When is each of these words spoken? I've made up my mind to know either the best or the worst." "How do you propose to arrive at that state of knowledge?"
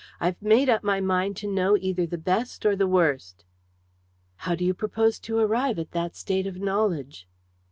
I've 0.19 0.41
made 0.41 0.67
up 0.67 0.83
my 0.83 0.99
mind 0.99 1.37
to 1.37 1.47
know 1.47 1.77
either 1.77 2.07
the 2.07 2.17
best 2.17 2.65
or 2.65 2.75
the 2.75 2.87
worst." 2.87 3.45
"How 4.37 4.55
do 4.55 4.65
you 4.65 4.73
propose 4.73 5.19
to 5.19 5.37
arrive 5.37 5.77
at 5.77 5.91
that 5.91 6.15
state 6.15 6.47
of 6.47 6.59
knowledge?" 6.59 7.27